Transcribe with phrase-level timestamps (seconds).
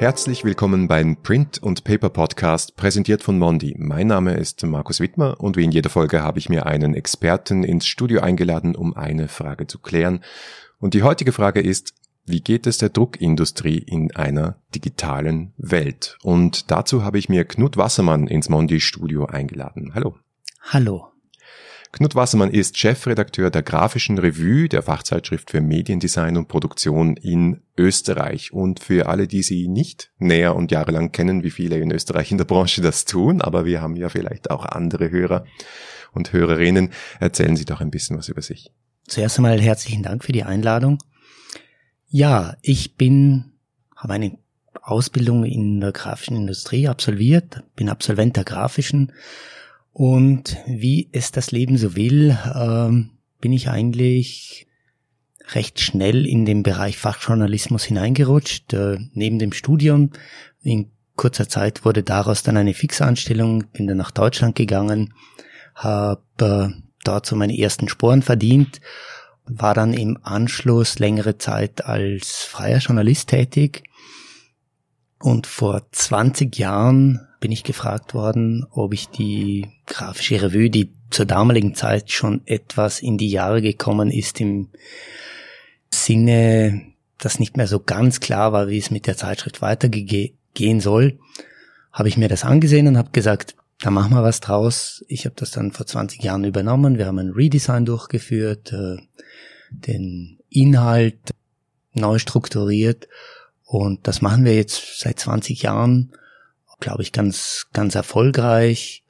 [0.00, 3.74] Herzlich willkommen beim Print und Paper Podcast, präsentiert von Mondi.
[3.76, 7.64] Mein Name ist Markus Wittmer und wie in jeder Folge habe ich mir einen Experten
[7.64, 10.24] ins Studio eingeladen, um eine Frage zu klären.
[10.78, 11.92] Und die heutige Frage ist,
[12.24, 16.16] wie geht es der Druckindustrie in einer digitalen Welt?
[16.22, 19.92] Und dazu habe ich mir Knut Wassermann ins Mondi Studio eingeladen.
[19.94, 20.16] Hallo.
[20.62, 21.08] Hallo.
[21.92, 28.52] Knut Wassermann ist Chefredakteur der Grafischen Revue, der Fachzeitschrift für Mediendesign und Produktion in Österreich.
[28.52, 32.38] Und für alle, die Sie nicht näher und jahrelang kennen, wie viele in Österreich in
[32.38, 35.44] der Branche das tun, aber wir haben ja vielleicht auch andere Hörer
[36.12, 38.72] und Hörerinnen, erzählen Sie doch ein bisschen was über sich.
[39.08, 40.98] Zuerst einmal herzlichen Dank für die Einladung.
[42.06, 43.52] Ja, ich bin,
[43.96, 44.38] habe eine
[44.80, 49.12] Ausbildung in der grafischen Industrie absolviert, bin Absolvent der grafischen
[50.00, 54.66] und wie es das Leben so will, ähm, bin ich eigentlich
[55.50, 60.08] recht schnell in den Bereich Fachjournalismus hineingerutscht, äh, neben dem Studium.
[60.62, 65.12] In kurzer Zeit wurde daraus dann eine Fixanstellung, bin dann nach Deutschland gegangen,
[65.74, 68.80] habe äh, dort so meine ersten Sporen verdient,
[69.44, 73.82] war dann im Anschluss längere Zeit als freier Journalist tätig
[75.18, 81.26] und vor 20 Jahren bin ich gefragt worden, ob ich die grafische Revue, die zur
[81.26, 84.68] damaligen Zeit schon etwas in die Jahre gekommen ist, im
[85.92, 86.82] Sinne,
[87.18, 91.18] dass nicht mehr so ganz klar war, wie es mit der Zeitschrift weitergehen soll,
[91.92, 95.04] habe ich mir das angesehen und habe gesagt, da machen wir was draus.
[95.08, 96.98] Ich habe das dann vor 20 Jahren übernommen.
[96.98, 98.98] Wir haben ein Redesign durchgeführt, äh,
[99.70, 101.18] den Inhalt
[101.94, 103.08] neu strukturiert
[103.64, 106.12] und das machen wir jetzt seit 20 Jahren,
[106.80, 109.04] glaube ich, ganz, ganz erfolgreich.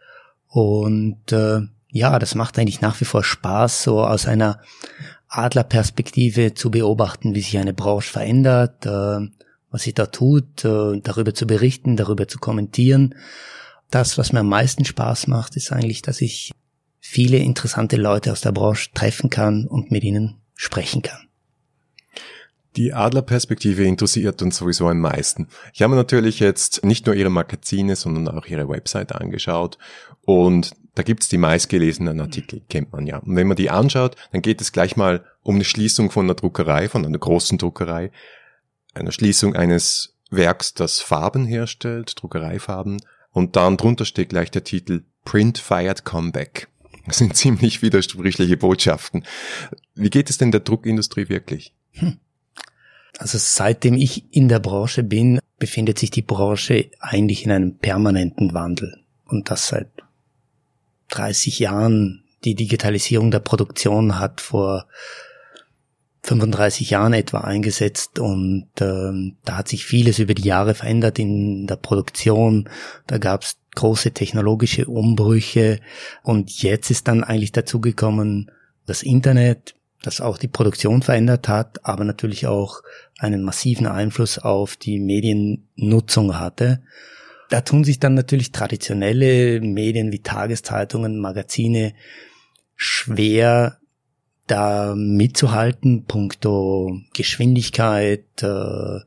[0.49, 4.61] Und äh, ja, das macht eigentlich nach wie vor Spaß, so aus einer
[5.29, 9.29] Adlerperspektive zu beobachten, wie sich eine Branche verändert, äh,
[9.71, 13.15] was sie da tut, äh, darüber zu berichten, darüber zu kommentieren.
[13.91, 16.53] Das, was mir am meisten Spaß macht, ist eigentlich, dass ich
[16.99, 21.30] viele interessante Leute aus der Branche treffen kann und mit ihnen sprechen kann.
[22.77, 25.49] Die Adlerperspektive interessiert uns sowieso am meisten.
[25.75, 29.77] Ich habe mir natürlich jetzt nicht nur ihre Magazine, sondern auch ihre Website angeschaut
[30.25, 33.19] und da gibt's die meistgelesenen Artikel, kennt man ja.
[33.19, 36.35] Und wenn man die anschaut, dann geht es gleich mal um eine Schließung von einer
[36.35, 38.11] Druckerei, von einer großen Druckerei,
[38.95, 45.03] einer Schließung eines Werks, das Farben herstellt, Druckereifarben, und dann drunter steht gleich der Titel
[45.25, 46.69] Print Fired Comeback.
[47.07, 49.25] Das sind ziemlich widersprüchliche Botschaften.
[49.95, 51.75] Wie geht es denn der Druckindustrie wirklich?
[51.93, 52.19] Hm.
[53.21, 58.55] Also seitdem ich in der Branche bin, befindet sich die Branche eigentlich in einem permanenten
[58.55, 58.97] Wandel.
[59.27, 59.91] Und das seit
[61.11, 62.25] 30 Jahren.
[62.45, 64.87] Die Digitalisierung der Produktion hat vor
[66.23, 71.67] 35 Jahren etwa eingesetzt und ähm, da hat sich vieles über die Jahre verändert in
[71.67, 72.71] der Produktion.
[73.07, 75.81] Da gab es große technologische Umbrüche
[76.23, 78.51] und jetzt ist dann eigentlich dazu gekommen
[78.87, 82.83] das Internet, das auch die Produktion verändert hat, aber natürlich auch
[83.19, 86.83] einen massiven Einfluss auf die Mediennutzung hatte.
[87.51, 91.95] Da tun sich dann natürlich traditionelle Medien wie Tageszeitungen, Magazine
[92.77, 93.79] schwer,
[94.47, 99.01] da mitzuhalten, punkto Geschwindigkeit, äh,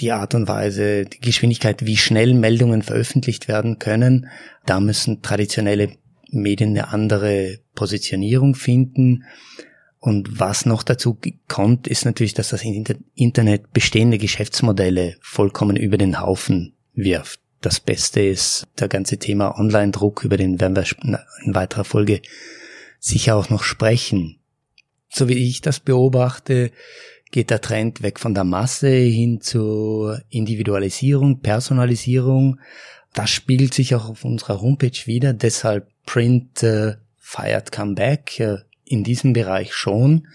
[0.00, 4.28] die Art und Weise, die Geschwindigkeit, wie schnell Meldungen veröffentlicht werden können.
[4.64, 5.96] Da müssen traditionelle
[6.30, 9.24] Medien eine andere Positionierung finden.
[10.02, 16.20] Und was noch dazu kommt, ist natürlich, dass das Internet bestehende Geschäftsmodelle vollkommen über den
[16.20, 17.38] Haufen wirft.
[17.60, 20.84] Das Beste ist der ganze Thema Online-Druck, über den werden wir
[21.44, 22.20] in weiterer Folge
[22.98, 24.40] sicher auch noch sprechen.
[25.08, 26.72] So wie ich das beobachte,
[27.30, 32.58] geht der Trend weg von der Masse hin zur Individualisierung, Personalisierung.
[33.14, 38.40] Das spiegelt sich auch auf unserer Homepage wieder, deshalb Print äh, feiert Comeback.
[38.40, 38.58] Äh,
[38.92, 40.28] in diesem Bereich schon.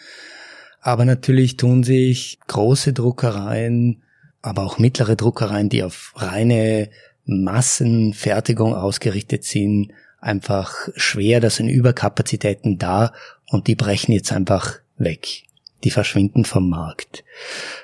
[0.82, 4.02] Aber natürlich tun sich große Druckereien,
[4.42, 6.90] aber auch mittlere Druckereien, die auf reine
[7.26, 11.40] Massenfertigung ausgerichtet sind, einfach schwer.
[11.40, 13.14] Das sind Überkapazitäten da
[13.48, 15.44] und die brechen jetzt einfach weg.
[15.84, 17.24] Die verschwinden vom Markt.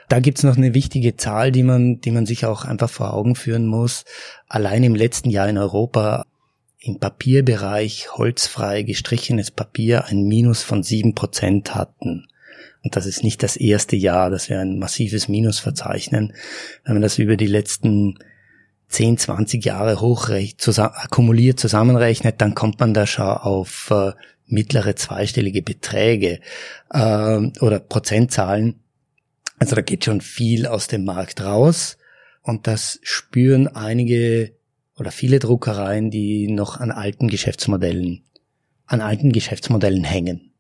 [0.10, 3.36] Da gibt's noch eine wichtige Zahl, die man, die man sich auch einfach vor Augen
[3.36, 4.06] führen muss.
[4.48, 6.26] Allein im letzten Jahr in Europa
[6.84, 12.28] im Papierbereich holzfrei gestrichenes Papier ein Minus von sieben Prozent hatten.
[12.84, 16.34] Und das ist nicht das erste Jahr, dass wir ein massives Minus verzeichnen.
[16.84, 18.20] Wenn man das über die letzten
[18.90, 24.12] 10, 20 Jahre hochrecht, zusammen, akkumuliert zusammenrechnet, dann kommt man da schon auf äh,
[24.46, 26.42] mittlere zweistellige Beträge
[26.92, 28.82] äh, oder Prozentzahlen.
[29.58, 31.98] Also da geht schon viel aus dem Markt raus.
[32.42, 34.52] Und das spüren einige
[34.98, 38.24] oder viele Druckereien, die noch an alten Geschäftsmodellen,
[38.86, 40.52] an alten Geschäftsmodellen hängen.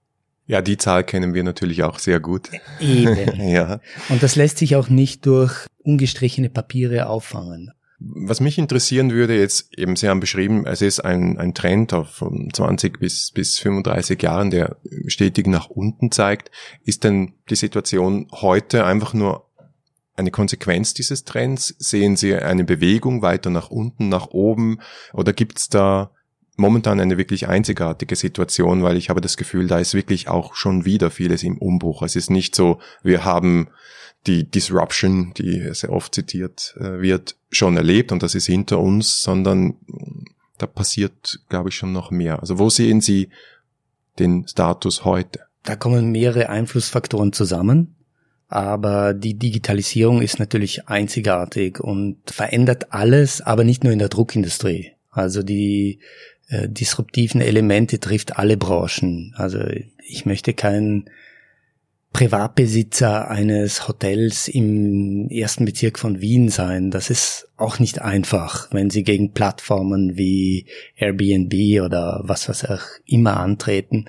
[0.45, 2.49] Ja, die Zahl kennen wir natürlich auch sehr gut.
[2.79, 3.41] Eben.
[3.47, 3.79] ja.
[4.09, 7.71] Und das lässt sich auch nicht durch ungestrichene Papiere auffangen.
[8.05, 12.09] Was mich interessieren würde jetzt, eben Sie haben beschrieben, es ist ein, ein Trend auf
[12.09, 14.75] von 20 bis, bis 35 Jahren, der
[15.07, 16.51] stetig nach unten zeigt.
[16.83, 19.49] Ist denn die Situation heute einfach nur
[20.15, 21.75] eine Konsequenz dieses Trends?
[21.79, 24.79] Sehen Sie eine Bewegung weiter nach unten, nach oben?
[25.13, 26.11] Oder gibt es da
[26.55, 30.85] momentan eine wirklich einzigartige Situation, weil ich habe das Gefühl, da ist wirklich auch schon
[30.85, 32.03] wieder vieles im Umbruch.
[32.03, 33.69] Es ist nicht so, wir haben
[34.27, 39.21] die Disruption, die sehr oft zitiert äh, wird, schon erlebt und das ist hinter uns,
[39.21, 39.75] sondern
[40.57, 42.39] da passiert, glaube ich, schon noch mehr.
[42.39, 43.29] Also wo sehen Sie
[44.19, 45.41] den Status heute?
[45.63, 47.95] Da kommen mehrere Einflussfaktoren zusammen,
[48.53, 54.91] aber die Digitalisierung ist natürlich einzigartig und verändert alles, aber nicht nur in der Druckindustrie.
[55.09, 55.97] Also die
[56.49, 59.33] äh, disruptiven Elemente trifft alle Branchen.
[59.35, 59.57] Also
[60.07, 61.09] ich möchte kein
[62.11, 66.91] Privatbesitzer eines Hotels im ersten Bezirk von Wien sein.
[66.91, 72.83] Das ist auch nicht einfach, wenn Sie gegen Plattformen wie Airbnb oder was was auch
[73.07, 74.05] immer antreten.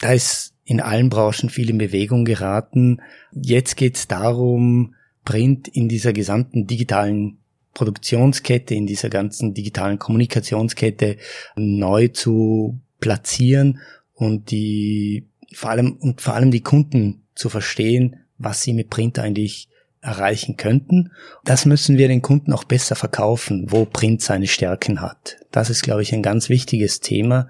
[0.00, 3.02] Da ist in allen Branchen viel in Bewegung geraten.
[3.32, 4.94] Jetzt geht es darum,
[5.24, 7.38] Print in dieser gesamten digitalen
[7.74, 11.16] Produktionskette, in dieser ganzen digitalen Kommunikationskette
[11.56, 13.80] neu zu platzieren
[14.14, 19.18] und die vor allem und vor allem die Kunden zu verstehen, was sie mit Print
[19.18, 19.68] eigentlich
[20.02, 21.10] erreichen könnten.
[21.44, 25.38] Das müssen wir den Kunden auch besser verkaufen, wo Print seine Stärken hat.
[25.50, 27.48] Das ist, glaube ich, ein ganz wichtiges Thema,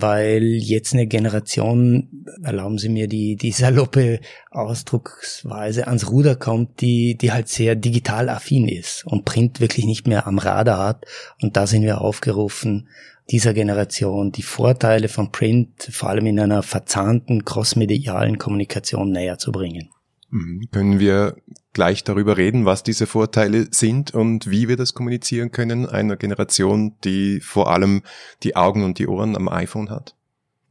[0.00, 4.20] weil jetzt eine Generation, erlauben Sie mir die, die saloppe
[4.50, 10.06] Ausdrucksweise, ans Ruder kommt, die, die halt sehr digital affin ist und Print wirklich nicht
[10.06, 11.06] mehr am Radar hat.
[11.40, 12.88] Und da sind wir aufgerufen,
[13.30, 19.50] dieser Generation die Vorteile von Print vor allem in einer verzahnten crossmedialen Kommunikation näher zu
[19.50, 19.93] bringen.
[20.34, 20.68] Mhm.
[20.72, 21.36] Können wir
[21.72, 26.96] gleich darüber reden, was diese Vorteile sind und wie wir das kommunizieren können, einer Generation,
[27.04, 28.02] die vor allem
[28.42, 30.16] die Augen und die Ohren am iPhone hat?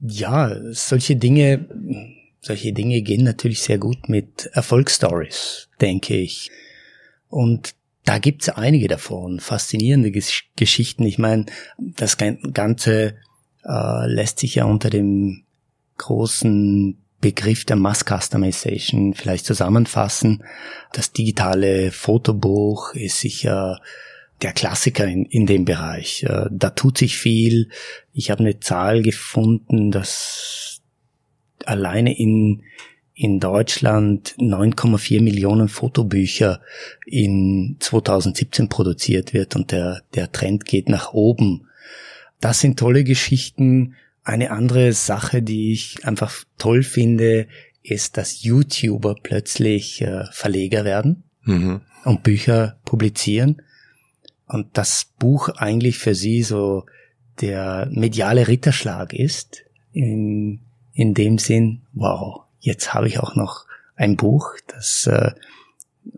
[0.01, 1.69] Ja, solche Dinge,
[2.41, 6.51] solche Dinge gehen natürlich sehr gut mit Erfolgsstories, denke ich.
[7.29, 7.73] Und
[8.03, 11.05] da gibt's einige davon, faszinierende Gesch Geschichten.
[11.05, 11.45] Ich meine,
[11.77, 13.15] das Ganze
[13.63, 15.45] äh, lässt sich ja unter dem
[15.97, 20.43] großen Begriff der Mass Customization vielleicht zusammenfassen.
[20.91, 23.79] Das digitale Fotobuch ist sicher
[24.41, 26.23] der Klassiker in, in dem Bereich.
[26.23, 27.69] Äh, da tut sich viel.
[28.11, 30.81] Ich habe eine Zahl gefunden, dass
[31.65, 32.61] alleine in
[33.15, 36.61] in Deutschland 9,4 Millionen Fotobücher
[37.05, 41.67] in 2017 produziert wird und der, der Trend geht nach oben.
[42.39, 43.93] Das sind tolle Geschichten.
[44.23, 47.47] Eine andere Sache, die ich einfach toll finde,
[47.81, 51.81] ist, dass YouTuber plötzlich äh, Verleger werden mhm.
[52.05, 53.61] und Bücher publizieren
[54.47, 56.85] und das Buch eigentlich für sie so
[57.41, 60.59] der mediale Ritterschlag ist, in,
[60.93, 63.65] in dem Sinn, wow, jetzt habe ich auch noch
[63.95, 65.31] ein Buch, das äh,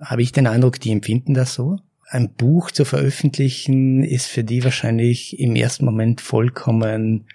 [0.01, 1.79] habe ich den Eindruck, die empfinden das so.
[2.07, 7.25] Ein Buch zu veröffentlichen ist für die wahrscheinlich im ersten Moment vollkommen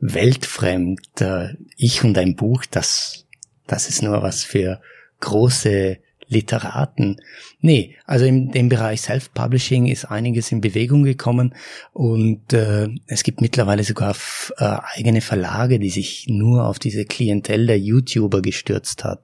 [0.00, 1.20] weltfremd.
[1.20, 3.26] Äh, ich und ein Buch, das,
[3.66, 4.80] das ist nur was für
[5.20, 5.98] große
[6.30, 7.16] Literaten.
[7.60, 11.54] Nee, also in dem Bereich Self-Publishing ist einiges in Bewegung gekommen
[11.92, 14.14] und äh, es gibt mittlerweile sogar
[14.58, 19.22] äh, eigene Verlage, die sich nur auf diese Klientel der YouTuber gestürzt hat.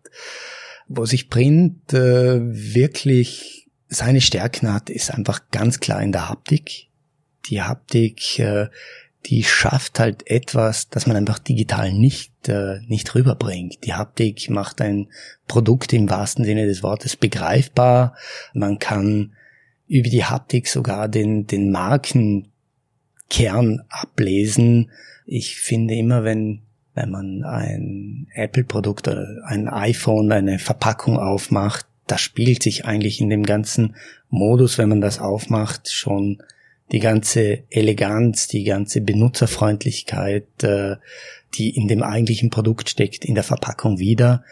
[0.88, 6.88] Wo sich Print äh, wirklich seine Stärken hat, ist einfach ganz klar in der Haptik.
[7.47, 8.66] Die Haptik äh,
[9.26, 13.85] die schafft halt etwas, das man einfach digital nicht, äh, nicht rüberbringt.
[13.85, 15.09] Die Haptik macht ein
[15.49, 18.14] Produkt im wahrsten Sinne des Wortes begreifbar.
[18.54, 19.33] Man kann
[19.88, 22.52] über die Haptik sogar den, den Markenkern
[23.88, 24.90] ablesen.
[25.26, 26.62] Ich finde immer, wenn,
[26.95, 33.30] wenn man ein Apple-Produkt oder ein iPhone, eine Verpackung aufmacht, das spielt sich eigentlich in
[33.30, 33.97] dem ganzen
[34.28, 36.40] Modus, wenn man das aufmacht, schon
[36.93, 40.97] die ganze Eleganz, die ganze Benutzerfreundlichkeit, äh,
[41.55, 44.45] die in dem eigentlichen Produkt steckt, in der Verpackung wieder.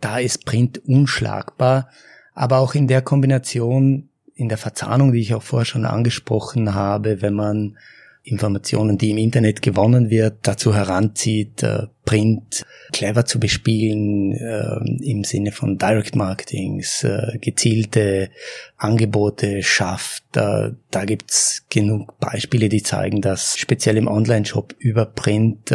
[0.00, 1.90] Da ist Print unschlagbar,
[2.34, 7.22] aber auch in der Kombination, in der Verzahnung, die ich auch vorher schon angesprochen habe,
[7.22, 7.78] wenn man
[8.26, 15.22] Informationen, die im Internet gewonnen wird, dazu heranzieht, äh, Print clever zu bespielen äh, im
[15.22, 18.30] Sinne von Direct Marketings, äh, gezielte
[18.76, 20.24] Angebote schafft.
[20.32, 25.72] Da, gibt's genug Beispiele, die zeigen, dass speziell im Online-Shop über Print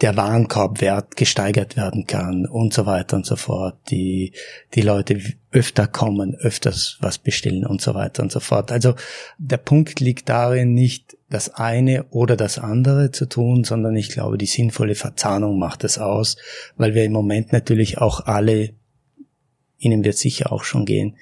[0.00, 3.76] der Warenkorbwert gesteigert werden kann und so weiter und so fort.
[3.90, 4.32] Die,
[4.74, 8.72] die Leute öfter kommen, öfters was bestellen und so weiter und so fort.
[8.72, 8.94] Also
[9.38, 14.38] der Punkt liegt darin, nicht das eine oder das andere zu tun, sondern ich glaube,
[14.38, 16.36] die sinnvolle Verzahnung macht es aus,
[16.76, 18.70] weil wir im Moment natürlich auch alle,
[19.78, 21.16] Ihnen wird sicher auch schon gehen,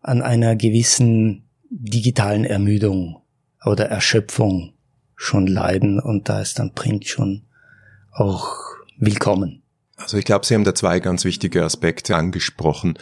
[0.00, 3.22] an einer gewissen digitalen Ermüdung
[3.64, 4.74] oder Erschöpfung
[5.16, 7.42] schon leiden und da ist dann Print schon
[8.16, 8.54] auch
[8.98, 9.62] willkommen.
[9.96, 12.98] Also ich glaube, Sie haben da zwei ganz wichtige Aspekte angesprochen.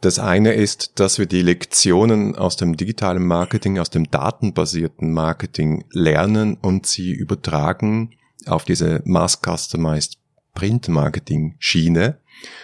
[0.00, 5.84] Das eine ist, dass wir die Lektionen aus dem digitalen Marketing, aus dem datenbasierten Marketing
[5.92, 8.12] lernen und sie übertragen
[8.46, 10.18] auf diese Mass-Customized
[10.54, 12.18] Print-Marketing-Schiene.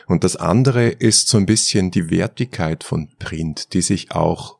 [0.06, 4.55] Und das andere ist so ein bisschen die Wertigkeit von Print, die sich auch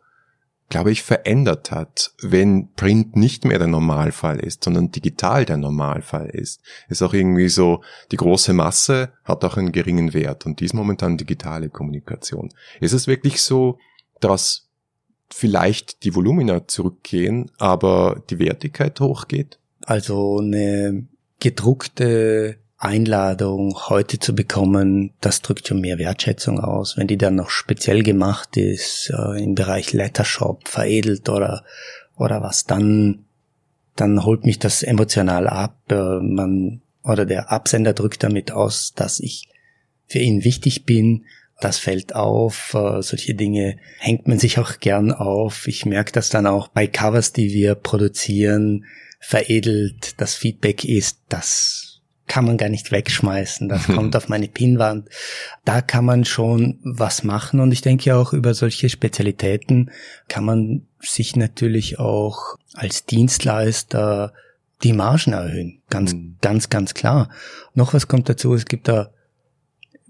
[0.69, 6.29] glaube ich, verändert hat, wenn Print nicht mehr der Normalfall ist, sondern digital der Normalfall
[6.31, 6.61] ist.
[6.89, 11.17] Ist auch irgendwie so, die große Masse hat auch einen geringen Wert und dies momentan
[11.17, 12.53] digitale Kommunikation.
[12.81, 13.79] Ist es wirklich so,
[14.21, 14.69] dass
[15.31, 19.59] vielleicht die Volumina zurückgehen, aber die Wertigkeit hochgeht?
[19.83, 21.07] Also eine
[21.39, 26.97] gedruckte Einladung heute zu bekommen, das drückt schon mehr Wertschätzung aus.
[26.97, 31.65] Wenn die dann noch speziell gemacht ist, äh, im Bereich Lettershop, veredelt oder,
[32.17, 33.25] oder was, dann,
[33.95, 35.79] dann holt mich das emotional ab.
[35.91, 39.49] Äh, man, oder der Absender drückt damit aus, dass ich
[40.07, 41.25] für ihn wichtig bin.
[41.61, 42.75] Das fällt auf.
[42.75, 45.67] Äh, solche Dinge hängt man sich auch gern auf.
[45.67, 48.85] Ich merke das dann auch bei Covers, die wir produzieren,
[49.19, 50.21] veredelt.
[50.21, 51.86] Das Feedback ist, dass
[52.27, 53.69] kann man gar nicht wegschmeißen.
[53.69, 55.09] Das kommt auf meine Pinwand.
[55.65, 59.91] Da kann man schon was machen und ich denke auch über solche Spezialitäten
[60.29, 64.33] kann man sich natürlich auch als Dienstleister
[64.83, 65.83] die Margen erhöhen.
[65.89, 66.37] Ganz, mhm.
[66.41, 67.31] ganz, ganz klar.
[67.75, 68.55] Noch was kommt dazu.
[68.55, 69.11] Es gibt da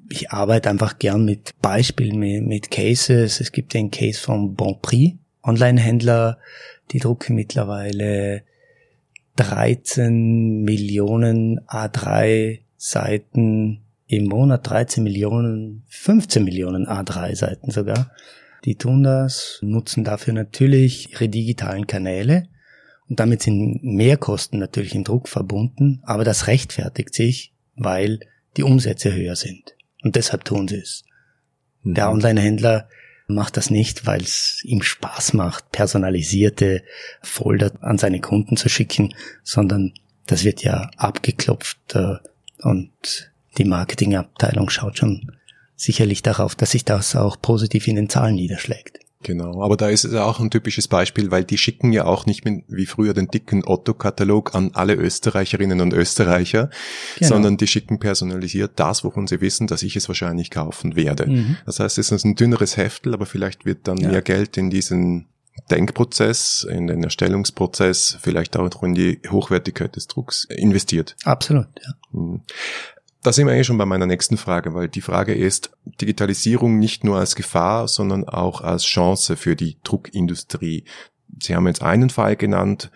[0.08, 3.40] ich arbeite einfach gern mit Beispielen, mit, mit Cases.
[3.40, 6.38] Es gibt den Case vom Bon Prix, Online-Händler,
[6.92, 8.42] die drucken mittlerweile
[9.36, 18.10] 13 Millionen A3 Seiten im Monat, 13 Millionen, 15 Millionen A3 Seiten sogar.
[18.64, 22.48] Die tun das, nutzen dafür natürlich ihre digitalen Kanäle
[23.08, 28.20] und damit sind Mehrkosten natürlich im Druck verbunden, aber das rechtfertigt sich, weil
[28.56, 29.76] die Umsätze höher sind.
[30.02, 31.04] Und deshalb tun sie es.
[31.82, 31.94] Mhm.
[31.94, 32.88] Der Online-Händler
[33.26, 36.82] macht das nicht, weil es ihm Spaß macht, personalisierte
[37.22, 39.92] Folder an seine Kunden zu schicken, sondern
[40.26, 42.16] das wird ja abgeklopft äh,
[42.62, 45.32] und die Marketingabteilung schaut schon
[45.76, 48.98] sicherlich darauf, dass sich das auch positiv in den Zahlen niederschlägt.
[49.22, 52.44] Genau, aber da ist es auch ein typisches Beispiel, weil die schicken ja auch nicht
[52.44, 56.70] mehr wie früher den dicken Otto-Katalog an alle Österreicherinnen und Österreicher,
[57.18, 57.28] genau.
[57.28, 61.26] sondern die schicken personalisiert das, wovon sie wissen, dass ich es wahrscheinlich kaufen werde.
[61.26, 61.56] Mhm.
[61.64, 64.10] Das heißt, es ist ein dünneres Heftel, aber vielleicht wird dann ja.
[64.10, 65.26] mehr Geld in diesen
[65.70, 71.16] Denkprozess, in den Erstellungsprozess, vielleicht auch in die Hochwertigkeit des Drucks investiert.
[71.24, 72.40] Absolut, ja.
[73.22, 75.70] Da sind wir eh schon bei meiner nächsten Frage, weil die Frage ist,
[76.00, 80.84] Digitalisierung nicht nur als Gefahr, sondern auch als Chance für die Druckindustrie.
[81.40, 82.90] Sie haben jetzt einen Fall genannt,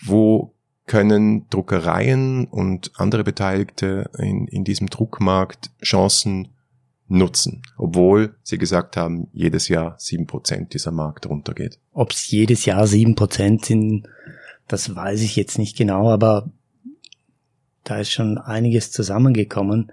[0.00, 0.52] wo
[0.86, 6.48] können Druckereien und andere Beteiligte in, in diesem Druckmarkt Chancen
[7.08, 11.78] nutzen, obwohl Sie gesagt haben, jedes Jahr sieben Prozent dieser Markt runtergeht.
[11.92, 14.08] Ob es jedes Jahr sieben Prozent sind,
[14.68, 16.50] das weiß ich jetzt nicht genau, aber
[17.86, 19.92] da ist schon einiges zusammengekommen.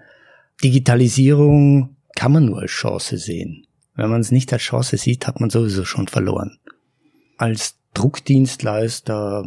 [0.62, 3.66] Digitalisierung kann man nur als Chance sehen.
[3.94, 6.58] Wenn man es nicht als Chance sieht, hat man sowieso schon verloren.
[7.38, 9.44] Als Druckdienstleister,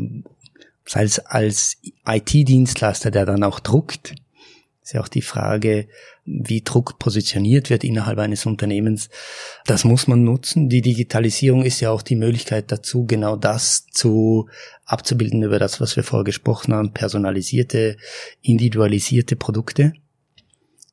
[0.85, 1.77] es als
[2.07, 4.15] IT-Dienstleister, der dann auch druckt,
[4.87, 5.89] ist ja auch die Frage,
[6.23, 9.09] wie Druck positioniert wird innerhalb eines Unternehmens.
[9.65, 10.69] Das muss man nutzen.
[10.69, 14.47] Die Digitalisierung ist ja auch die Möglichkeit dazu, genau das zu
[14.85, 17.97] abzubilden über das, was wir vorher gesprochen haben, personalisierte,
[18.41, 19.91] individualisierte Produkte.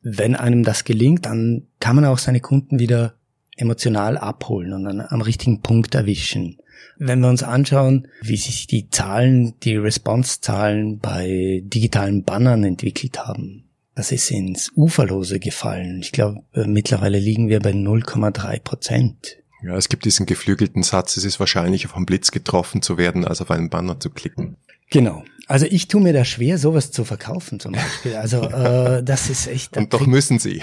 [0.03, 3.15] Wenn einem das gelingt, dann kann man auch seine Kunden wieder
[3.57, 6.59] emotional abholen und dann am richtigen Punkt erwischen.
[6.99, 13.64] Wenn wir uns anschauen, wie sich die Zahlen, die Response-Zahlen bei digitalen Bannern entwickelt haben,
[13.95, 16.01] das ist ins Uferlose gefallen.
[16.01, 19.37] Ich glaube, äh, mittlerweile liegen wir bei 0,3 Prozent.
[19.63, 23.41] Ja, es gibt diesen geflügelten Satz, es ist wahrscheinlicher vom Blitz getroffen zu werden, als
[23.41, 24.57] auf einen Banner zu klicken.
[24.91, 25.25] Genau.
[25.47, 28.17] Also ich tue mir da schwer, sowas zu verkaufen zum Beispiel.
[28.17, 29.77] Also äh, das ist echt.
[29.77, 30.61] Und doch müssen Sie.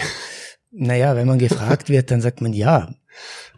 [0.72, 2.94] Naja, wenn man gefragt wird, dann sagt man ja.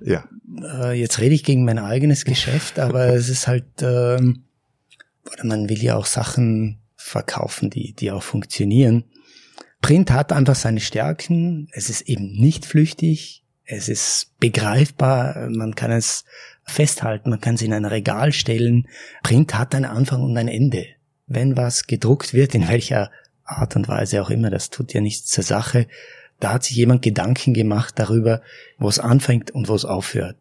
[0.01, 0.23] Ja.
[0.61, 4.43] Äh, jetzt rede ich gegen mein eigenes Geschäft, aber es ist halt, ähm,
[5.31, 9.03] oder man will ja auch Sachen verkaufen, die, die auch funktionieren.
[9.83, 11.67] Print hat einfach seine Stärken.
[11.73, 13.43] Es ist eben nicht flüchtig.
[13.65, 15.49] Es ist begreifbar.
[15.49, 16.23] Man kann es
[16.63, 17.29] festhalten.
[17.29, 18.87] Man kann es in ein Regal stellen.
[19.23, 20.85] Print hat einen Anfang und ein Ende.
[21.27, 23.11] Wenn was gedruckt wird, in welcher
[23.43, 25.87] Art und Weise auch immer, das tut ja nichts zur Sache.
[26.39, 28.41] Da hat sich jemand Gedanken gemacht darüber,
[28.77, 30.37] wo es anfängt und wo es aufhört.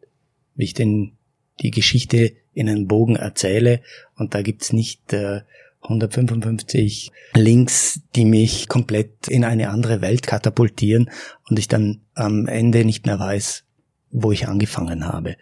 [0.55, 1.17] Wie ich denn
[1.63, 3.81] die Geschichte in einen Bogen erzähle
[4.15, 5.41] und da gibt's nicht äh,
[5.83, 11.11] 155 Links, die mich komplett in eine andere Welt katapultieren
[11.49, 13.65] und ich dann am Ende nicht mehr weiß,
[14.11, 15.37] wo ich angefangen habe.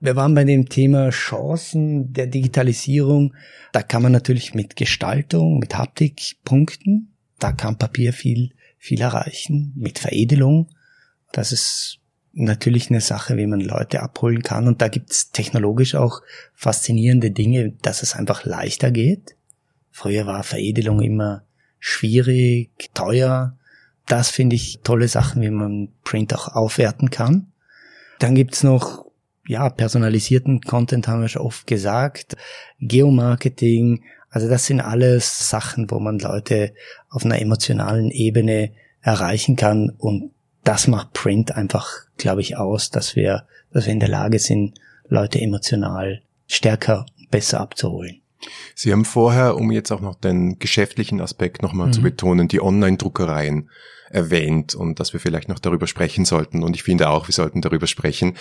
[0.00, 3.34] Wir waren bei dem Thema Chancen der Digitalisierung.
[3.72, 7.12] Da kann man natürlich mit Gestaltung, mit Haptik punkten.
[7.38, 9.74] Da kann Papier viel, viel erreichen.
[9.76, 10.68] Mit Veredelung.
[11.32, 11.98] Das ist
[12.32, 14.66] natürlich eine Sache, wie man Leute abholen kann.
[14.68, 16.22] Und da gibt's technologisch auch
[16.54, 19.36] faszinierende Dinge, dass es einfach leichter geht.
[20.00, 21.42] Früher war Veredelung immer
[21.78, 23.58] schwierig, teuer.
[24.06, 27.52] Das finde ich tolle Sachen, wie man Print auch aufwerten kann.
[28.18, 29.04] Dann gibt's noch,
[29.46, 32.38] ja, personalisierten Content haben wir schon oft gesagt,
[32.80, 36.72] Geomarketing, also das sind alles Sachen, wo man Leute
[37.10, 40.30] auf einer emotionalen Ebene erreichen kann und
[40.64, 44.80] das macht Print einfach, glaube ich, aus, dass wir, dass wir in der Lage sind,
[45.08, 48.19] Leute emotional stärker, besser abzuholen.
[48.74, 51.92] Sie haben vorher, um jetzt auch noch den geschäftlichen Aspekt nochmal mhm.
[51.92, 53.70] zu betonen, die Online-Druckereien
[54.10, 56.62] erwähnt und dass wir vielleicht noch darüber sprechen sollten.
[56.62, 58.36] Und ich finde auch, wir sollten darüber sprechen.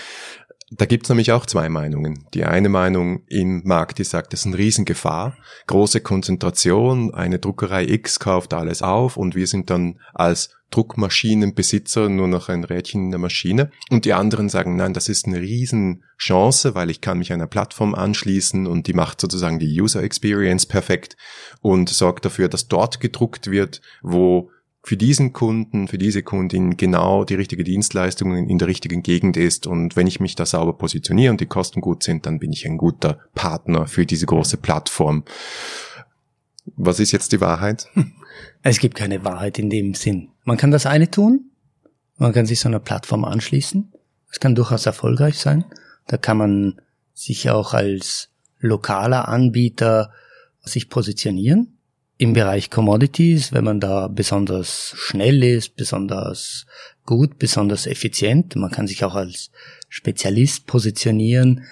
[0.72, 2.26] Da gibt's nämlich auch zwei Meinungen.
[2.34, 5.36] Die eine Meinung im Markt, die sagt, das ist eine Riesengefahr,
[5.68, 12.28] große Konzentration, eine Druckerei X kauft alles auf und wir sind dann als Druckmaschinenbesitzer nur
[12.28, 13.72] noch ein Rädchen in der Maschine.
[13.90, 17.96] Und die anderen sagen, nein, das ist eine Riesenchance, weil ich kann mich einer Plattform
[17.96, 21.18] anschließen und die macht sozusagen die User Experience perfekt
[21.62, 24.52] und sorgt dafür, dass dort gedruckt wird, wo
[24.82, 29.68] für diesen Kunden, für diese Kundin genau die richtige Dienstleistung in der richtigen Gegend ist.
[29.68, 32.66] Und wenn ich mich da sauber positioniere und die Kosten gut sind, dann bin ich
[32.66, 35.26] ein guter Partner für diese große Plattform.
[36.78, 37.88] Was ist jetzt die Wahrheit?
[38.62, 40.30] Es gibt keine Wahrheit in dem Sinn.
[40.50, 41.52] Man kann das eine tun,
[42.18, 43.94] man kann sich so einer Plattform anschließen.
[44.32, 45.64] Es kann durchaus erfolgreich sein.
[46.08, 46.82] Da kann man
[47.14, 50.12] sich auch als lokaler Anbieter
[50.64, 51.78] sich positionieren
[52.18, 56.66] im Bereich Commodities, wenn man da besonders schnell ist, besonders
[57.06, 58.56] gut, besonders effizient.
[58.56, 59.52] Man kann sich auch als
[59.88, 61.64] Spezialist positionieren,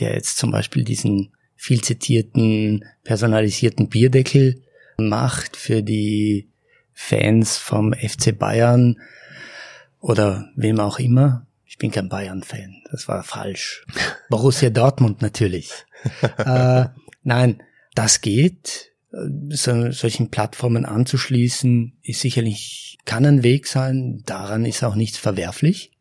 [0.00, 4.60] der jetzt zum Beispiel diesen viel zitierten personalisierten Bierdeckel
[4.98, 6.50] macht für die
[7.00, 9.00] Fans vom FC Bayern
[10.00, 11.46] oder wem auch immer.
[11.64, 13.86] Ich bin kein Bayern-Fan, das war falsch.
[14.30, 15.70] Borussia Dortmund natürlich.
[16.38, 16.86] äh,
[17.22, 17.62] nein,
[17.94, 24.96] das geht so, solchen Plattformen anzuschließen, ist sicherlich, kann ein Weg sein, daran ist auch
[24.96, 25.92] nichts verwerflich.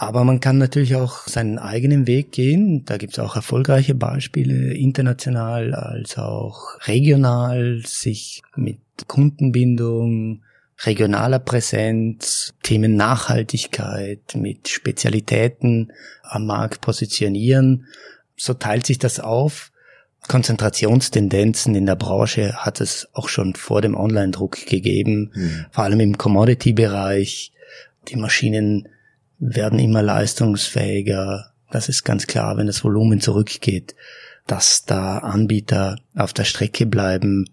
[0.00, 2.84] Aber man kann natürlich auch seinen eigenen Weg gehen.
[2.84, 10.44] Da gibt es auch erfolgreiche Beispiele, international als auch regional, sich mit Kundenbindung,
[10.84, 17.86] regionaler Präsenz, Themen Nachhaltigkeit, mit Spezialitäten am Markt positionieren.
[18.36, 19.72] So teilt sich das auf.
[20.28, 25.66] Konzentrationstendenzen in der Branche hat es auch schon vor dem Online-Druck gegeben, mhm.
[25.72, 27.50] vor allem im Commodity-Bereich.
[28.06, 28.88] Die Maschinen
[29.38, 31.52] werden immer leistungsfähiger.
[31.70, 33.94] Das ist ganz klar, wenn das Volumen zurückgeht,
[34.46, 37.46] dass da Anbieter auf der Strecke bleiben.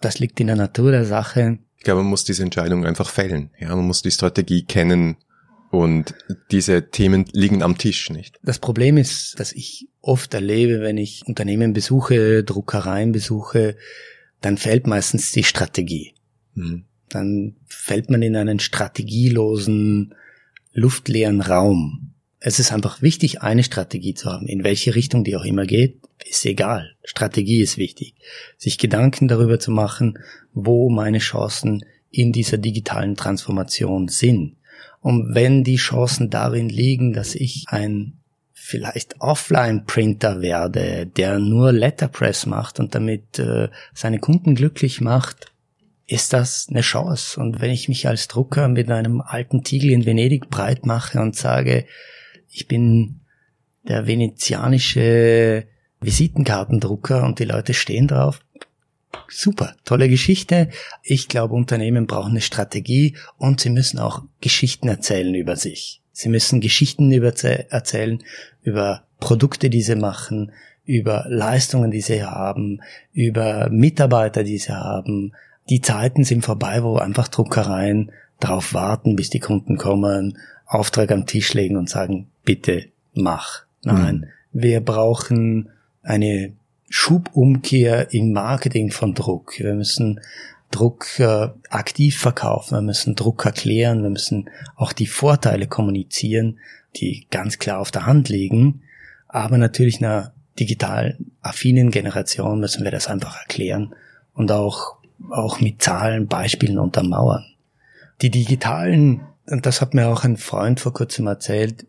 [0.00, 1.58] Das liegt in der Natur der Sache.
[1.76, 3.50] Ich glaube, man muss diese Entscheidung einfach fällen.
[3.58, 5.16] Ja, man muss die Strategie kennen
[5.70, 6.14] und
[6.50, 8.38] diese Themen liegen am Tisch, nicht?
[8.42, 13.76] Das Problem ist, dass ich oft erlebe, wenn ich Unternehmen besuche, Druckereien besuche,
[14.40, 16.14] dann fällt meistens die Strategie.
[16.54, 16.84] Mhm.
[17.08, 20.14] Dann fällt man in einen strategielosen,
[20.74, 22.10] luftleeren Raum.
[22.40, 24.46] Es ist einfach wichtig, eine Strategie zu haben.
[24.46, 26.94] In welche Richtung die auch immer geht, ist egal.
[27.02, 28.14] Strategie ist wichtig.
[28.58, 30.18] Sich Gedanken darüber zu machen,
[30.52, 34.56] wo meine Chancen in dieser digitalen Transformation sind.
[35.00, 38.18] Und wenn die Chancen darin liegen, dass ich ein
[38.52, 45.52] vielleicht Offline-Printer werde, der nur Letterpress macht und damit äh, seine Kunden glücklich macht,
[46.06, 47.40] ist das eine Chance.
[47.40, 51.36] Und wenn ich mich als Drucker mit einem alten Tiegel in Venedig breit mache und
[51.36, 51.86] sage,
[52.48, 53.20] ich bin
[53.88, 55.66] der venezianische
[56.00, 58.40] Visitenkartendrucker und die Leute stehen drauf.
[59.28, 60.70] Super, tolle Geschichte.
[61.02, 66.02] Ich glaube, Unternehmen brauchen eine Strategie und sie müssen auch Geschichten erzählen über sich.
[66.12, 68.22] Sie müssen Geschichten über erzählen
[68.62, 70.52] über Produkte, die sie machen,
[70.84, 72.80] über Leistungen, die sie haben,
[73.12, 75.32] über Mitarbeiter, die sie haben.
[75.70, 81.26] Die Zeiten sind vorbei, wo einfach Druckereien darauf warten, bis die Kunden kommen, Auftrag am
[81.26, 83.64] Tisch legen und sagen, bitte mach.
[83.82, 84.16] Nein,
[84.52, 84.60] mhm.
[84.62, 85.70] wir brauchen
[86.02, 86.52] eine
[86.88, 89.58] Schubumkehr im Marketing von Druck.
[89.58, 90.20] Wir müssen
[90.70, 96.58] Druck äh, aktiv verkaufen, wir müssen Druck erklären, wir müssen auch die Vorteile kommunizieren,
[96.96, 98.82] die ganz klar auf der Hand liegen.
[99.28, 103.94] Aber natürlich einer digital affinen Generation müssen wir das einfach erklären
[104.34, 104.96] und auch,
[105.30, 107.44] auch mit Zahlen, Beispielen untermauern.
[108.22, 111.86] Die digitalen, und das hat mir auch ein Freund vor kurzem erzählt,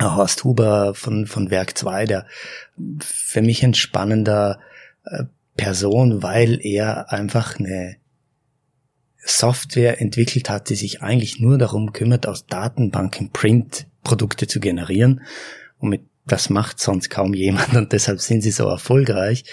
[0.00, 2.26] Horst Huber von, von Werk 2, der
[3.00, 4.58] für mich ein spannender
[5.04, 5.24] äh,
[5.56, 7.96] Person, weil er einfach eine
[9.18, 15.22] Software entwickelt hat, die sich eigentlich nur darum kümmert, aus Datenbanken Print Produkte zu generieren.
[15.78, 19.44] Und mit, das macht sonst kaum jemand und deshalb sind sie so erfolgreich.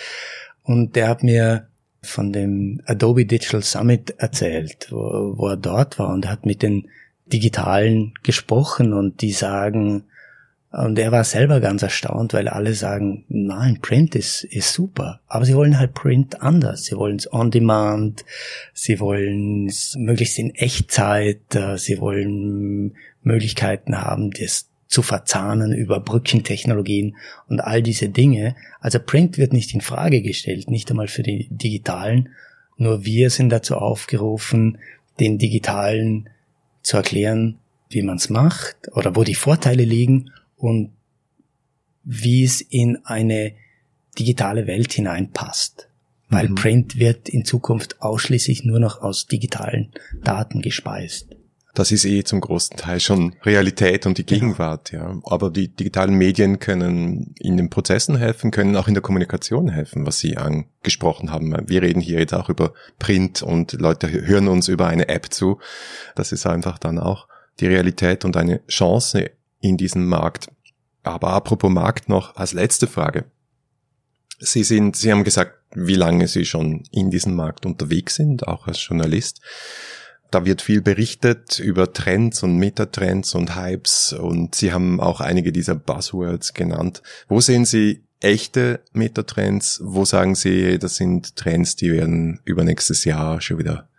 [0.63, 1.67] Und der hat mir
[2.03, 6.87] von dem Adobe Digital Summit erzählt, wo, wo er dort war und hat mit den
[7.31, 10.03] Digitalen gesprochen und die sagen,
[10.71, 15.19] und er war selber ganz erstaunt, weil alle sagen, nein, Print ist, ist super.
[15.27, 16.85] Aber sie wollen halt Print anders.
[16.85, 18.23] Sie wollen es on demand.
[18.73, 21.55] Sie wollen es möglichst in Echtzeit.
[21.55, 27.15] Äh, sie wollen Möglichkeiten haben, das zu verzahnen über Brückentechnologien
[27.47, 28.55] und all diese Dinge.
[28.81, 32.29] Also Print wird nicht in Frage gestellt, nicht einmal für die Digitalen.
[32.75, 34.77] Nur wir sind dazu aufgerufen,
[35.19, 36.29] den Digitalen
[36.81, 37.57] zu erklären,
[37.89, 40.91] wie man es macht oder wo die Vorteile liegen und
[42.03, 43.53] wie es in eine
[44.19, 45.87] digitale Welt hineinpasst.
[46.27, 46.55] Weil mhm.
[46.55, 51.29] Print wird in Zukunft ausschließlich nur noch aus digitalen Daten gespeist.
[51.73, 54.25] Das ist eh zum großen Teil schon Realität und die.
[54.25, 55.19] Gegenwart, ja.
[55.23, 60.05] Aber die digitalen Medien können in den Prozessen helfen, können auch in der Kommunikation helfen,
[60.05, 61.55] was Sie angesprochen haben.
[61.67, 65.59] Wir reden hier jetzt auch über Print und Leute hören uns über eine App zu.
[66.15, 67.27] Das ist einfach dann auch
[67.59, 70.49] die Realität und eine Chance in diesem Markt.
[71.03, 73.25] Aber apropos Markt noch als letzte Frage.
[74.39, 78.67] Sie sind, Sie haben gesagt, wie lange Sie schon in diesem Markt unterwegs sind, auch
[78.67, 79.41] als Journalist.
[80.31, 85.51] Da wird viel berichtet über Trends und Metatrends und Hypes und Sie haben auch einige
[85.51, 87.03] dieser Buzzwords genannt.
[87.27, 89.81] Wo sehen Sie echte Metatrends?
[89.83, 93.89] Wo sagen Sie, das sind Trends, die werden übernächstes Jahr schon wieder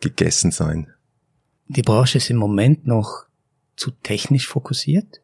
[0.00, 0.88] gegessen sein?
[1.68, 3.26] Die Branche ist im Moment noch
[3.76, 5.20] zu technisch fokussiert.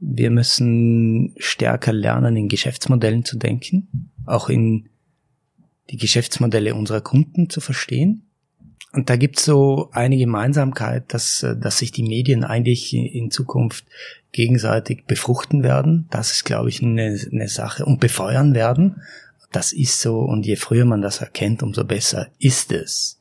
[0.00, 4.88] Wir müssen stärker lernen, in Geschäftsmodellen zu denken, auch in
[5.90, 8.22] die Geschäftsmodelle unserer Kunden zu verstehen.
[8.92, 13.86] Und da gibt's so eine Gemeinsamkeit, dass, dass sich die Medien eigentlich in Zukunft
[14.32, 16.06] gegenseitig befruchten werden.
[16.10, 19.02] Das ist, glaube ich, eine, eine Sache und befeuern werden.
[19.50, 23.18] Das ist so und je früher man das erkennt, umso besser ist es.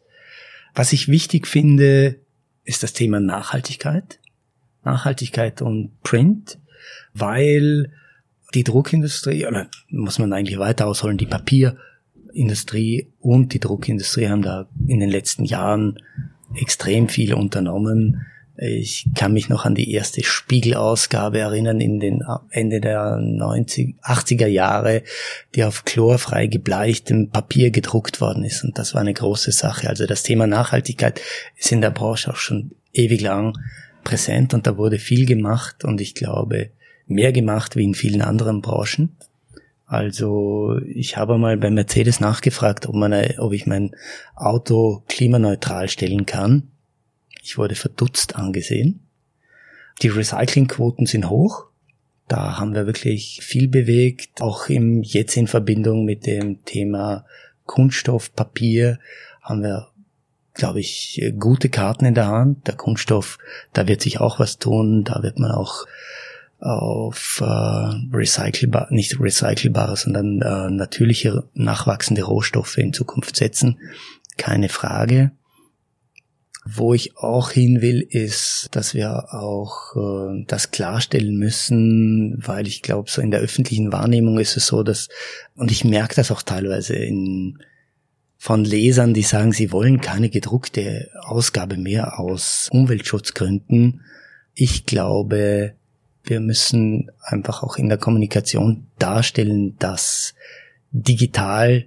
[0.73, 2.19] Was ich wichtig finde,
[2.63, 4.19] ist das Thema Nachhaltigkeit.
[4.84, 6.57] Nachhaltigkeit und Print,
[7.13, 7.91] weil
[8.53, 11.25] die Druckindustrie, oder muss man eigentlich weiter ausholen, die
[12.32, 16.00] Papierindustrie und die Druckindustrie haben da in den letzten Jahren
[16.56, 18.26] extrem viel unternommen.
[18.58, 24.48] Ich kann mich noch an die erste Spiegelausgabe erinnern in den Ende der 90, 80er
[24.48, 25.04] Jahre,
[25.56, 28.63] die auf chlorfrei gebleichtem Papier gedruckt worden ist.
[28.63, 29.89] Und das war eine große Sache.
[29.89, 31.22] Also das Thema Nachhaltigkeit
[31.58, 33.58] ist in der Branche auch schon ewig lang
[34.04, 36.72] präsent und da wurde viel gemacht und ich glaube
[37.08, 39.15] mehr gemacht wie in vielen anderen Branchen.
[39.91, 43.93] Also ich habe mal bei Mercedes nachgefragt, ob, man, ob ich mein
[44.38, 46.71] Auto klimaneutral stellen kann.
[47.43, 49.01] Ich wurde verdutzt angesehen.
[50.01, 51.65] Die Recyclingquoten sind hoch.
[52.30, 54.41] Da haben wir wirklich viel bewegt.
[54.41, 57.25] Auch im, jetzt in Verbindung mit dem Thema
[57.65, 58.97] Kunststoff, Papier
[59.41, 59.89] haben wir
[60.54, 62.65] glaube ich, gute Karten in der Hand.
[62.67, 63.39] Der Kunststoff,
[63.73, 65.04] da wird sich auch was tun.
[65.04, 65.86] Da wird man auch
[66.62, 73.80] auf äh, recycelbar, nicht recycelbare, sondern äh, natürliche nachwachsende Rohstoffe in Zukunft setzen.
[74.38, 75.32] Keine Frage.
[76.63, 82.84] Wo ich auch hin will, ist, dass wir auch äh, das klarstellen müssen, weil ich
[82.84, 85.10] glaube, so in der öffentlichen Wahrnehmung ist es so, dass,
[85.56, 87.58] und ich merke das auch teilweise in
[88.38, 94.02] von Lesern, die sagen, sie wollen keine gedruckte Ausgabe mehr aus Umweltschutzgründen.
[94.56, 95.76] Ich glaube,
[96.23, 100.34] wir müssen einfach auch in der Kommunikation darstellen, dass
[100.91, 101.86] digital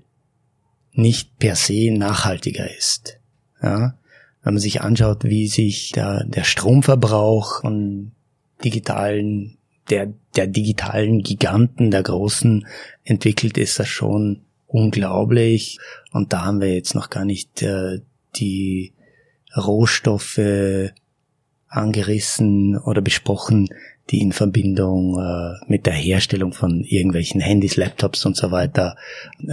[0.93, 3.19] nicht per se nachhaltiger ist.
[3.63, 3.97] Ja?
[4.43, 8.13] Wenn man sich anschaut, wie sich der, der Stromverbrauch von
[8.65, 9.57] digitalen,
[9.91, 12.67] der, der digitalen Giganten, der Großen
[13.05, 15.79] entwickelt, ist das schon unglaublich.
[16.13, 18.01] Und da haben wir jetzt noch gar nicht äh,
[18.37, 18.93] die
[19.57, 20.41] Rohstoffe
[21.69, 23.69] angerissen oder besprochen,
[24.11, 28.97] die in Verbindung äh, mit der Herstellung von irgendwelchen Handys, Laptops und so weiter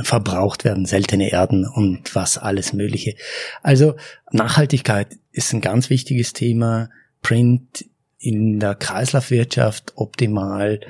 [0.04, 3.16] verbraucht werden, seltene Erden und was alles Mögliche.
[3.64, 3.96] Also
[4.32, 6.90] Nachhaltigkeit ist ein ganz wichtiges Thema.
[7.22, 7.86] Print
[8.18, 10.82] in der Kreislaufwirtschaft optimal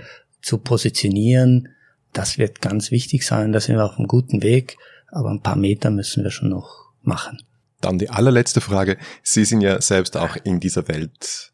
[0.41, 1.69] zu positionieren,
[2.13, 3.51] das wird ganz wichtig sein.
[3.51, 6.91] Da sind wir auf einem guten Weg, aber ein paar Meter müssen wir schon noch
[7.01, 7.41] machen.
[7.79, 8.97] Dann die allerletzte Frage.
[9.23, 11.50] Sie sind ja selbst auch in dieser Welt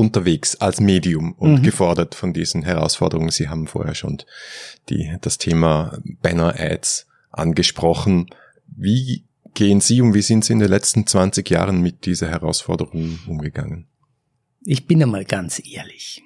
[0.00, 1.62] unterwegs als Medium und mhm.
[1.62, 3.30] gefordert von diesen Herausforderungen.
[3.30, 4.22] Sie haben vorher schon
[4.88, 8.30] die, das Thema Banner-Ads angesprochen.
[8.66, 13.18] Wie gehen Sie und wie sind Sie in den letzten 20 Jahren mit dieser Herausforderung
[13.26, 13.86] umgegangen?
[14.64, 16.22] Ich bin einmal ganz ehrlich.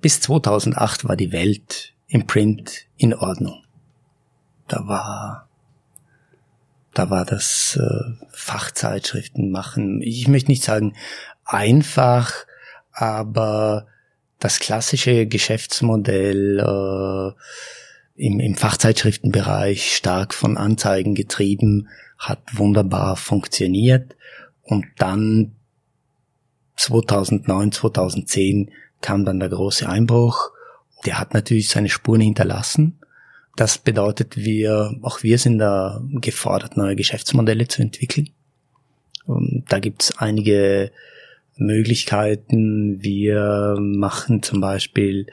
[0.00, 3.62] Bis 2008 war die Welt im Print in Ordnung.
[4.66, 5.48] Da war
[6.94, 10.02] da war das äh, Fachzeitschriften machen.
[10.02, 10.94] Ich möchte nicht sagen
[11.52, 12.32] einfach,
[12.92, 13.86] aber
[14.38, 21.88] das klassische Geschäftsmodell äh, im, im Fachzeitschriftenbereich stark von Anzeigen getrieben,
[22.18, 24.16] hat wunderbar funktioniert.
[24.62, 25.52] Und dann
[26.76, 30.50] 2009, 2010 kam dann der große Einbruch.
[31.06, 32.98] Der hat natürlich seine Spuren hinterlassen.
[33.56, 38.30] Das bedeutet, wir, auch wir sind da gefordert, neue Geschäftsmodelle zu entwickeln.
[39.26, 40.90] Und da gibt's einige
[41.56, 43.02] Möglichkeiten.
[43.02, 45.26] Wir machen zum Beispiel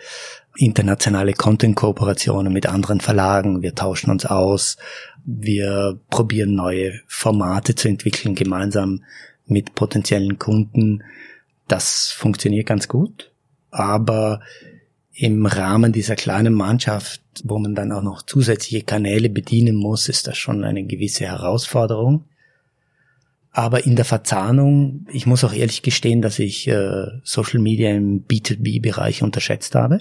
[0.55, 3.61] internationale Content-Kooperationen mit anderen Verlagen.
[3.61, 4.77] Wir tauschen uns aus.
[5.25, 9.03] Wir probieren neue Formate zu entwickeln, gemeinsam
[9.45, 11.03] mit potenziellen Kunden.
[11.67, 13.31] Das funktioniert ganz gut.
[13.71, 14.41] Aber
[15.13, 20.27] im Rahmen dieser kleinen Mannschaft, wo man dann auch noch zusätzliche Kanäle bedienen muss, ist
[20.27, 22.25] das schon eine gewisse Herausforderung.
[23.51, 28.25] Aber in der Verzahnung, ich muss auch ehrlich gestehen, dass ich äh, Social Media im
[28.25, 29.99] B2B-Bereich unterschätzt habe.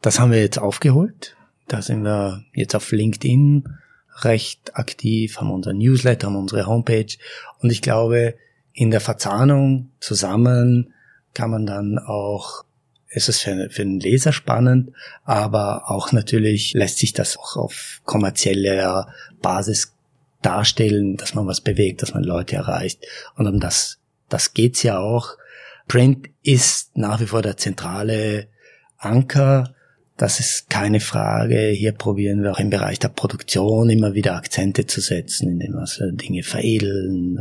[0.00, 1.36] Das haben wir jetzt aufgeholt.
[1.66, 3.64] Da sind wir jetzt auf LinkedIn
[4.20, 7.16] recht aktiv, haben unser Newsletter, haben unsere Homepage.
[7.60, 8.36] Und ich glaube,
[8.72, 10.94] in der Verzahnung zusammen
[11.34, 12.64] kann man dann auch,
[13.08, 14.92] es ist für, für den Leser spannend,
[15.24, 19.94] aber auch natürlich lässt sich das auch auf kommerzieller Basis
[20.42, 23.04] darstellen, dass man was bewegt, dass man Leute erreicht.
[23.36, 23.98] Und um das,
[24.28, 25.36] das geht's ja auch.
[25.88, 28.48] Print ist nach wie vor der zentrale
[28.98, 29.74] Anker.
[30.16, 31.68] Das ist keine Frage.
[31.68, 36.12] Hier probieren wir auch im Bereich der Produktion immer wieder Akzente zu setzen, indem wir
[36.12, 37.38] Dinge veredeln.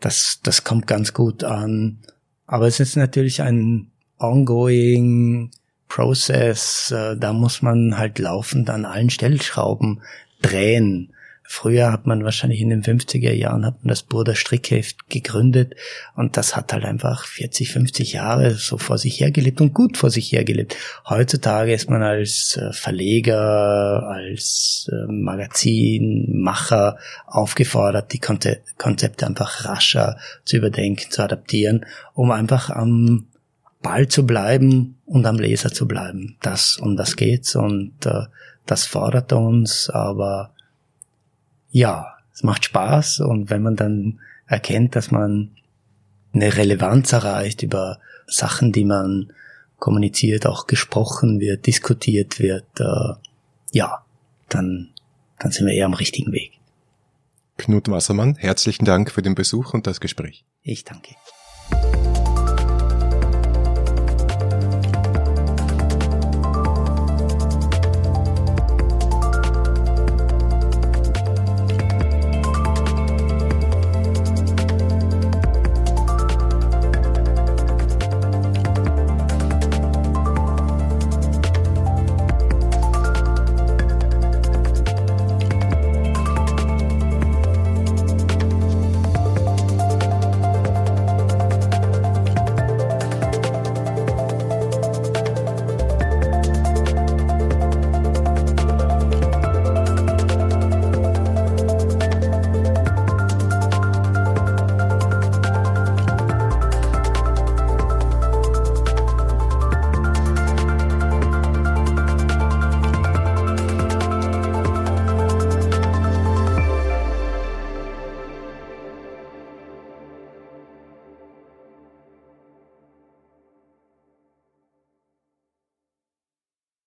[0.00, 1.98] Das, das kommt ganz gut an.
[2.46, 5.50] Aber es ist natürlich ein ongoing
[5.88, 6.88] Process.
[6.90, 10.02] Da muss man halt laufend an allen Stellschrauben
[10.40, 11.12] drehen.
[11.54, 15.74] Früher hat man wahrscheinlich in den 50er Jahren hat man das Burda Strickheft gegründet
[16.16, 20.08] und das hat halt einfach 40, 50 Jahre so vor sich hergelebt und gut vor
[20.08, 20.78] sich hergelebt.
[21.06, 30.56] Heutzutage ist man als äh, Verleger, als äh, Magazinmacher aufgefordert, die Konzepte einfach rascher zu
[30.56, 31.84] überdenken, zu adaptieren,
[32.14, 33.26] um einfach am
[33.82, 36.38] Ball zu bleiben und am Leser zu bleiben.
[36.40, 38.22] Das, um das geht's und äh,
[38.64, 40.54] das fordert uns, aber
[41.72, 45.50] ja, es macht Spaß und wenn man dann erkennt, dass man
[46.32, 49.32] eine Relevanz erreicht über Sachen, die man
[49.78, 53.14] kommuniziert, auch gesprochen wird, diskutiert wird, äh,
[53.72, 54.04] ja,
[54.48, 54.90] dann,
[55.38, 56.52] dann sind wir eher am richtigen Weg.
[57.58, 60.44] Knut Wassermann, herzlichen Dank für den Besuch und das Gespräch.
[60.62, 61.14] Ich danke.